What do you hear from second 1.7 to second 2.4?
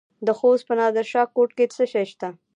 څه شی شته؟